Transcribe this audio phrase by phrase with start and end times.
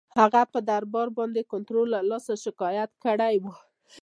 [0.19, 3.53] هغه پر دربار باندي د کنټرول له لاسه شکایت کړی وو.